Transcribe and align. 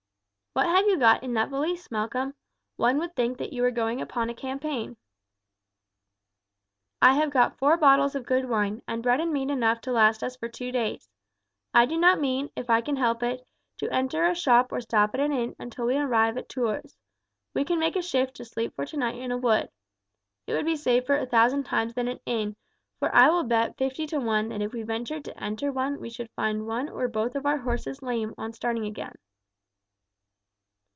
"What 0.53 0.65
have 0.65 0.85
you 0.85 0.99
got 0.99 1.23
in 1.23 1.33
that 1.35 1.47
valise, 1.47 1.89
Malcolm? 1.89 2.33
One 2.75 2.97
would 2.97 3.15
think 3.15 3.37
that 3.37 3.53
you 3.53 3.61
were 3.61 3.71
going 3.71 4.01
upon 4.01 4.29
a 4.29 4.33
campaign." 4.35 4.97
"I 7.01 7.13
have 7.13 7.29
got 7.29 7.57
four 7.57 7.77
bottles 7.77 8.15
of 8.15 8.25
good 8.25 8.49
wine, 8.49 8.81
and 8.85 9.01
bread 9.01 9.21
and 9.21 9.31
meat 9.31 9.49
enough 9.49 9.79
to 9.81 9.93
last 9.93 10.21
us 10.23 10.35
for 10.35 10.49
two 10.49 10.73
days. 10.73 11.07
I 11.73 11.85
do 11.85 11.95
not 11.97 12.19
mean, 12.19 12.49
if 12.53 12.69
I 12.69 12.81
can 12.81 12.97
help 12.97 13.23
it, 13.23 13.47
to 13.77 13.89
enter 13.93 14.25
a 14.25 14.35
shop 14.35 14.73
or 14.73 14.81
stop 14.81 15.11
at 15.13 15.21
an 15.21 15.31
inn 15.31 15.69
till 15.69 15.85
we 15.85 15.95
arrive 15.95 16.35
at 16.37 16.49
Tours. 16.49 16.97
We 17.53 17.63
can 17.63 17.79
make 17.79 17.95
a 17.95 18.01
shift 18.01 18.35
to 18.35 18.43
sleep 18.43 18.75
for 18.75 18.85
tonight 18.85 19.15
in 19.15 19.31
a 19.31 19.37
wood. 19.37 19.69
It 20.47 20.53
would 20.53 20.65
be 20.65 20.75
safer 20.75 21.15
a 21.15 21.25
thousand 21.25 21.63
times 21.63 21.93
than 21.93 22.09
an 22.09 22.19
inn, 22.25 22.57
for 22.99 23.09
I 23.15 23.29
will 23.29 23.43
bet 23.43 23.77
fifty 23.77 24.05
to 24.07 24.19
one 24.19 24.49
that 24.49 24.61
if 24.61 24.73
we 24.73 24.83
ventured 24.83 25.23
to 25.25 25.39
enter 25.41 25.71
one 25.71 26.01
we 26.01 26.09
should 26.09 26.29
find 26.31 26.67
one 26.67 26.89
or 26.89 27.07
both 27.07 27.37
of 27.37 27.45
our 27.45 27.59
horses 27.59 28.01
lame 28.01 28.35
on 28.37 28.51
starting 28.51 28.83
again." 28.83 29.15